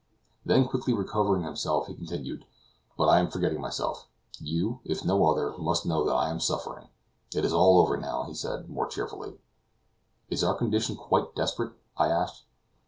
[0.43, 2.47] Then quickly recovering himself, he continued:
[2.97, 4.07] "But I am forgetting myself;
[4.39, 6.87] you, if no other, must know what I am suffering.
[7.35, 9.35] It is all over now," he said more cheerfully.
[10.27, 12.45] "Is our condition quite desperate?" I asked.